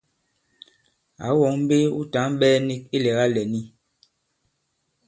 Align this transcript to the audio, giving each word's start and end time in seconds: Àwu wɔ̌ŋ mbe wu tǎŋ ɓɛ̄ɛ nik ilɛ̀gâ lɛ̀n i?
Àwu 1.25 1.37
wɔ̌ŋ 1.43 1.55
mbe 1.63 1.77
wu 1.95 2.01
tǎŋ 2.13 2.27
ɓɛ̄ɛ 2.39 2.57
nik 2.67 2.81
ilɛ̀gâ 2.97 3.25
lɛ̀n 3.33 3.53
i? 3.61 3.61